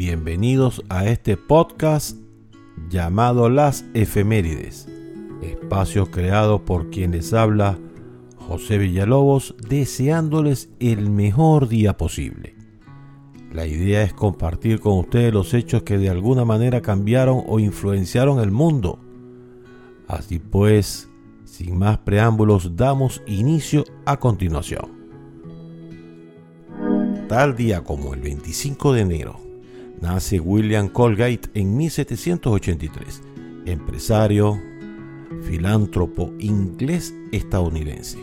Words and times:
Bienvenidos 0.00 0.82
a 0.88 1.04
este 1.08 1.36
podcast 1.36 2.16
llamado 2.88 3.50
Las 3.50 3.84
Efemérides, 3.92 4.88
espacio 5.42 6.10
creado 6.10 6.64
por 6.64 6.88
quien 6.88 7.10
les 7.10 7.34
habla 7.34 7.78
José 8.38 8.78
Villalobos, 8.78 9.54
deseándoles 9.68 10.70
el 10.80 11.10
mejor 11.10 11.68
día 11.68 11.98
posible. 11.98 12.56
La 13.52 13.66
idea 13.66 14.02
es 14.02 14.14
compartir 14.14 14.80
con 14.80 14.98
ustedes 15.00 15.34
los 15.34 15.52
hechos 15.52 15.82
que 15.82 15.98
de 15.98 16.08
alguna 16.08 16.46
manera 16.46 16.80
cambiaron 16.80 17.44
o 17.46 17.58
influenciaron 17.58 18.40
el 18.40 18.50
mundo. 18.50 19.00
Así 20.08 20.38
pues, 20.38 21.10
sin 21.44 21.76
más 21.78 21.98
preámbulos, 21.98 22.74
damos 22.74 23.20
inicio 23.26 23.84
a 24.06 24.18
continuación 24.18 24.98
tal 27.28 27.54
día 27.54 27.84
como 27.84 28.12
el 28.12 28.20
25 28.22 28.92
de 28.94 29.02
enero, 29.02 29.49
nace 30.00 30.40
William 30.40 30.88
Colgate 30.88 31.48
en 31.54 31.76
1783, 31.76 33.22
empresario, 33.66 34.58
filántropo 35.42 36.32
inglés 36.38 37.14
estadounidense, 37.32 38.18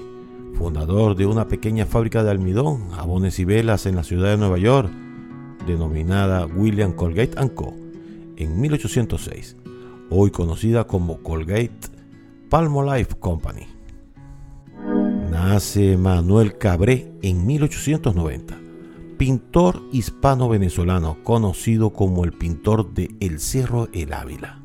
fundador 0.56 1.16
de 1.16 1.26
una 1.26 1.48
pequeña 1.48 1.86
fábrica 1.86 2.24
de 2.24 2.32
almidón, 2.32 2.90
jabones 2.90 3.40
y 3.40 3.46
velas 3.46 3.86
en 3.86 3.96
la 3.96 4.04
ciudad 4.04 4.32
de 4.32 4.38
Nueva 4.38 4.58
York, 4.58 4.92
denominada 5.66 6.46
William 6.46 6.94
Colgate 6.94 7.36
Co. 7.54 7.74
en 8.38 8.60
1806, 8.60 9.58
hoy 10.10 10.32
conocida 10.32 10.86
como 10.86 11.22
Colgate 11.22 11.90
Palmolive 12.50 13.16
Company. 13.20 13.68
Nace 15.30 15.98
Manuel 15.98 16.58
Cabré 16.58 17.12
en 17.22 17.46
1890 17.46 18.67
pintor 19.18 19.82
hispano-venezolano 19.92 21.18
conocido 21.24 21.92
como 21.92 22.24
el 22.24 22.34
pintor 22.34 22.94
de 22.94 23.10
El 23.20 23.40
Cerro 23.40 23.90
El 23.92 24.14
Ávila. 24.14 24.62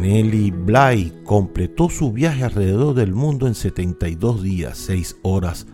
Nelly 0.00 0.50
Bly 0.50 1.12
completó 1.24 1.90
su 1.90 2.12
viaje 2.12 2.44
alrededor 2.44 2.94
del 2.94 3.12
mundo 3.12 3.46
en 3.46 3.54
72 3.54 4.42
días, 4.42 4.78
6 4.78 5.18
horas, 5.22 5.66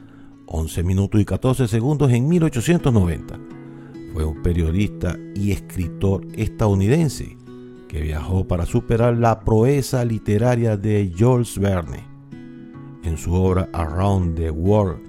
11 0.46 0.82
minutos 0.82 1.20
y 1.20 1.24
14 1.24 1.68
segundos 1.68 2.10
en 2.10 2.28
1890. 2.28 3.38
Fue 4.12 4.24
un 4.24 4.42
periodista 4.42 5.16
y 5.34 5.52
escritor 5.52 6.26
estadounidense 6.34 7.36
que 7.88 8.00
viajó 8.00 8.48
para 8.48 8.66
superar 8.66 9.16
la 9.16 9.40
proeza 9.40 10.04
literaria 10.04 10.76
de 10.76 11.12
Jules 11.16 11.58
Verne. 11.58 12.04
En 13.04 13.16
su 13.16 13.32
obra 13.34 13.68
Around 13.72 14.36
the 14.36 14.50
World 14.50 15.00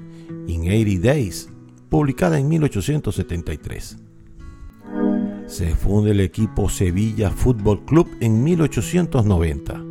in 0.47 0.62
80 0.62 1.08
Days, 1.08 1.50
publicada 1.89 2.39
en 2.39 2.47
1873. 2.47 3.97
Se 5.47 5.75
funda 5.75 6.11
el 6.11 6.19
equipo 6.19 6.69
Sevilla 6.69 7.30
Fútbol 7.30 7.86
Club 7.86 8.09
en 8.19 8.44
1890. 8.44 9.83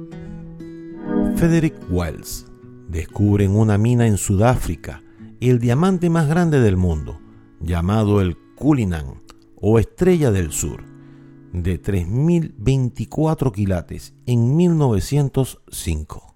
Frederick 1.37 1.77
Wells 1.91 2.47
descubre 2.89 3.45
en 3.45 3.57
una 3.57 3.79
mina 3.79 4.07
en 4.07 4.17
Sudáfrica 4.17 5.03
el 5.41 5.59
diamante 5.59 6.11
más 6.11 6.29
grande 6.29 6.61
del 6.61 6.77
mundo, 6.77 7.21
llamado 7.61 8.21
el 8.21 8.37
Cullinan 8.57 9.23
o 9.57 9.79
Estrella 9.79 10.31
del 10.31 10.53
Sur, 10.53 10.85
de 11.53 11.81
3.024 11.81 13.53
quilates 13.53 14.15
en 14.27 14.57
1905 14.57 16.34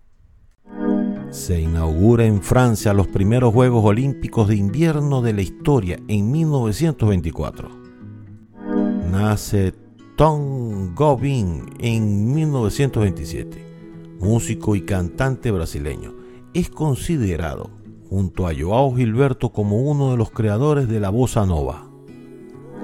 se 1.30 1.60
inaugura 1.60 2.24
en 2.24 2.42
Francia 2.42 2.94
los 2.94 3.06
primeros 3.06 3.52
Juegos 3.52 3.84
Olímpicos 3.84 4.48
de 4.48 4.56
Invierno 4.56 5.20
de 5.20 5.34
la 5.34 5.42
historia 5.42 5.98
en 6.08 6.30
1924. 6.30 7.68
Nace 9.10 9.74
Tom 10.16 10.94
Gobin 10.94 11.66
en 11.80 12.32
1927, 12.32 14.16
músico 14.20 14.74
y 14.74 14.82
cantante 14.82 15.50
brasileño. 15.50 16.14
Es 16.54 16.70
considerado, 16.70 17.70
junto 18.08 18.46
a 18.46 18.52
Joao 18.58 18.94
Gilberto, 18.94 19.50
como 19.50 19.82
uno 19.82 20.12
de 20.12 20.16
los 20.16 20.30
creadores 20.30 20.88
de 20.88 21.00
la 21.00 21.10
bossa 21.10 21.44
nova. 21.44 21.90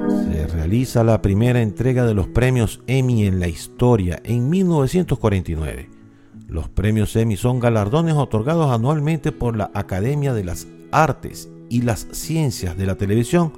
Se 0.09 0.47
realiza 0.47 1.03
la 1.03 1.23
primera 1.23 1.63
entrega 1.63 2.05
de 2.05 2.15
los 2.15 2.29
premios 2.29 2.83
Emmy 2.87 3.27
en 3.27 3.41
la 3.41 3.49
historia 3.49 4.21
en 4.23 4.51
1949 4.51 6.04
los 6.47 6.69
premios 6.69 7.17
Emmy 7.17 7.37
son 7.37 7.59
galardones 7.59 8.15
otorgados 8.15 8.71
anualmente 8.71 9.33
por 9.33 9.57
la 9.57 9.71
Academia 9.75 10.33
de 10.35 10.45
las 10.45 10.67
Artes 10.93 11.49
y 11.69 11.83
las 11.83 12.07
Ciencias 12.13 12.77
de 12.77 12.87
la 12.87 12.97
Televisión 12.97 13.53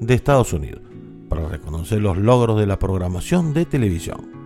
de 0.00 0.14
Estados 0.14 0.52
Unidos 0.52 0.82
para 1.28 1.48
reconocer 1.48 2.00
los 2.00 2.16
logros 2.16 2.58
de 2.60 2.66
la 2.66 2.78
programación 2.78 3.52
de 3.52 3.64
televisión. 3.64 4.36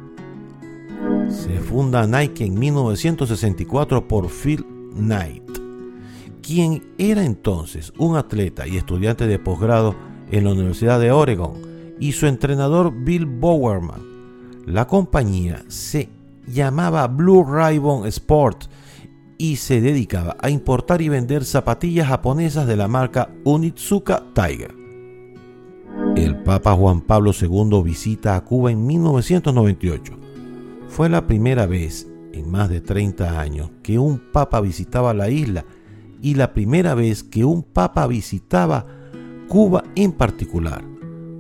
Se 1.29 1.61
funda 1.61 2.07
Nike 2.07 2.45
en 2.45 2.59
1964 2.59 4.09
por 4.09 4.29
Phil 4.29 4.65
Knight, 4.95 5.45
quien 6.43 6.83
era 6.99 7.25
entonces 7.25 7.93
un 7.99 8.17
atleta 8.17 8.67
y 8.67 8.77
estudiante 8.77 9.27
de 9.27 9.39
posgrado 9.39 9.95
en 10.31 10.45
la 10.45 10.53
Universidad 10.53 10.99
de 11.01 11.13
Oregon, 11.13 11.71
y 12.01 12.13
su 12.13 12.27
entrenador 12.27 12.93
Bill 12.93 13.27
Bowerman. 13.27 14.01
La 14.67 14.87
compañía 14.87 15.63
se 15.69 16.09
llamaba 16.53 17.07
Blue 17.07 17.45
Ribbon 17.45 18.07
Sport 18.07 18.65
y 19.39 19.57
se 19.57 19.81
dedicaba 19.81 20.37
a 20.41 20.51
importar 20.51 21.01
y 21.01 21.09
vender 21.09 21.45
zapatillas 21.45 22.09
japonesas 22.09 22.67
de 22.67 22.77
la 22.77 22.89
marca 22.89 23.31
Unitsuka 23.45 24.23
Tiger. 24.35 24.75
El 26.17 26.43
Papa 26.43 26.75
Juan 26.75 27.01
Pablo 27.01 27.33
II 27.33 27.83
visita 27.83 28.37
a 28.37 28.45
Cuba 28.45 28.71
en 28.71 28.87
1998. 28.87 30.19
Fue 30.89 31.09
la 31.09 31.27
primera 31.27 31.67
vez 31.67 32.07
en 32.33 32.51
más 32.51 32.69
de 32.69 32.81
30 32.81 33.41
años 33.41 33.71
que 33.83 33.99
un 33.99 34.21
papa 34.33 34.61
visitaba 34.61 35.15
la 35.15 35.31
isla 35.31 35.65
y 36.21 36.35
la 36.35 36.53
primera 36.53 36.95
vez 36.95 37.23
que 37.23 37.45
un 37.45 37.63
papa 37.63 38.07
visitaba 38.07 38.87
Cuba 39.49 39.85
en 39.95 40.13
particular. 40.13 40.85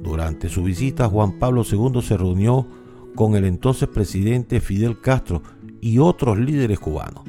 Durante 0.03 0.49
su 0.49 0.62
visita 0.62 1.09
Juan 1.09 1.38
Pablo 1.38 1.62
II 1.70 2.00
se 2.00 2.16
reunió 2.16 2.66
con 3.15 3.34
el 3.37 3.44
entonces 3.44 3.88
presidente 3.88 4.60
Fidel 4.60 5.00
Castro 5.00 5.43
y 5.81 5.98
otros 5.98 6.38
líderes 6.38 6.78
cubanos. 6.78 7.25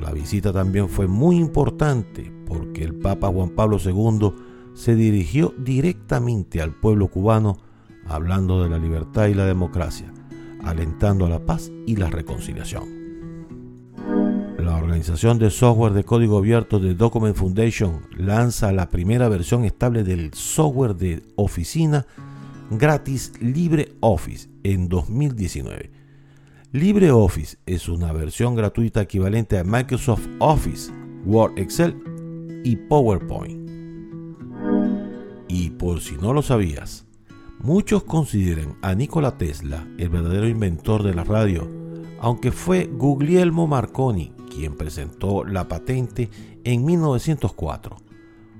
La 0.00 0.12
visita 0.12 0.52
también 0.52 0.88
fue 0.88 1.06
muy 1.06 1.36
importante 1.36 2.32
porque 2.46 2.82
el 2.82 2.94
Papa 2.94 3.28
Juan 3.28 3.50
Pablo 3.50 3.78
II 3.82 4.32
se 4.74 4.94
dirigió 4.94 5.54
directamente 5.58 6.60
al 6.60 6.74
pueblo 6.74 7.08
cubano 7.08 7.58
hablando 8.06 8.62
de 8.62 8.68
la 8.68 8.78
libertad 8.78 9.28
y 9.28 9.34
la 9.34 9.46
democracia, 9.46 10.12
alentando 10.64 11.26
a 11.26 11.28
la 11.28 11.44
paz 11.44 11.70
y 11.86 11.96
la 11.96 12.08
reconciliación. 12.08 13.02
La 14.58 14.76
organización 14.76 15.38
de 15.38 15.50
software 15.50 15.92
de 15.92 16.04
código 16.04 16.38
abierto 16.38 16.78
de 16.78 16.94
Document 16.94 17.36
Foundation 17.36 18.00
lanza 18.16 18.72
la 18.72 18.90
primera 18.90 19.28
versión 19.28 19.64
estable 19.64 20.04
del 20.04 20.32
software 20.34 20.94
de 20.96 21.22
oficina 21.36 22.06
gratis 22.70 23.32
LibreOffice 23.40 24.48
en 24.62 24.88
2019. 24.88 25.90
LibreOffice 26.72 27.58
es 27.66 27.88
una 27.88 28.12
versión 28.12 28.54
gratuita 28.54 29.02
equivalente 29.02 29.58
a 29.58 29.64
Microsoft 29.64 30.26
Office, 30.38 30.90
Word, 31.26 31.58
Excel 31.58 31.94
y 32.64 32.76
PowerPoint. 32.76 33.70
Y 35.48 35.70
por 35.70 36.00
si 36.00 36.14
no 36.16 36.32
lo 36.32 36.42
sabías, 36.42 37.04
muchos 37.60 38.04
consideran 38.04 38.76
a 38.80 38.94
Nikola 38.94 39.36
Tesla 39.36 39.86
el 39.98 40.08
verdadero 40.08 40.48
inventor 40.48 41.02
de 41.02 41.14
la 41.14 41.24
radio, 41.24 41.68
aunque 42.20 42.52
fue 42.52 42.86
Guglielmo 42.86 43.66
Marconi 43.66 44.32
quien 44.54 44.76
presentó 44.76 45.44
la 45.44 45.68
patente 45.68 46.30
en 46.64 46.84
1904. 46.84 47.96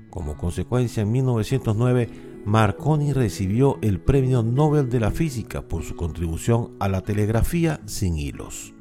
Como 0.09 0.37
consecuencia, 0.37 1.03
en 1.03 1.11
1909 1.11 2.09
Marconi 2.45 3.13
recibió 3.13 3.77
el 3.81 4.01
Premio 4.01 4.43
Nobel 4.43 4.89
de 4.89 4.99
la 4.99 5.11
Física 5.11 5.61
por 5.61 5.83
su 5.83 5.95
contribución 5.95 6.71
a 6.79 6.89
la 6.89 7.01
telegrafía 7.01 7.79
sin 7.85 8.17
hilos. 8.17 8.73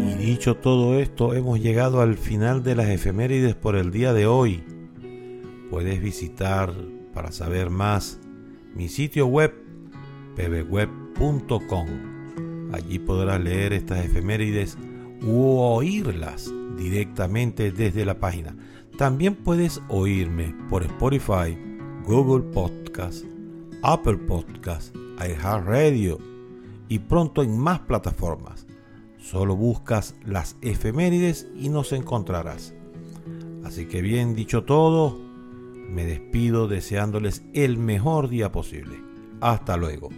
Y 0.00 0.14
dicho 0.14 0.56
todo 0.56 0.98
esto, 0.98 1.34
hemos 1.34 1.60
llegado 1.60 2.00
al 2.00 2.16
final 2.16 2.64
de 2.64 2.74
las 2.74 2.88
efemérides 2.88 3.54
por 3.54 3.76
el 3.76 3.92
día 3.92 4.12
de 4.12 4.26
hoy. 4.26 4.64
Puedes 5.70 6.02
visitar 6.02 6.74
para 7.14 7.30
saber 7.30 7.70
más 7.70 8.18
mi 8.74 8.88
sitio 8.88 9.26
web 9.26 9.54
pbweb.com. 10.34 11.86
Allí 12.72 12.98
podrás 12.98 13.40
leer 13.40 13.72
estas 13.72 14.04
efemérides 14.04 14.76
u 15.22 15.58
oírlas 15.58 16.52
directamente 16.76 17.70
desde 17.70 18.04
la 18.04 18.18
página. 18.18 18.56
También 18.98 19.36
puedes 19.36 19.80
oírme 19.88 20.54
por 20.68 20.82
Spotify, 20.82 21.56
Google 22.10 22.42
Podcast, 22.42 23.24
Apple 23.84 24.16
Podcast, 24.16 24.92
iHeartRadio 25.24 26.18
y 26.88 26.98
pronto 26.98 27.44
en 27.44 27.56
más 27.56 27.78
plataformas. 27.78 28.66
Solo 29.16 29.54
buscas 29.54 30.16
las 30.24 30.56
efemérides 30.60 31.46
y 31.56 31.68
nos 31.68 31.92
encontrarás. 31.92 32.74
Así 33.64 33.86
que 33.86 34.02
bien 34.02 34.34
dicho 34.34 34.64
todo, 34.64 35.20
Me 35.88 36.04
despido 36.04 36.66
deseándoles 36.66 37.44
el 37.54 37.78
mejor 37.78 38.28
día 38.28 38.50
posible. 38.50 39.00
Hasta 39.40 39.76
luego. 39.76 40.08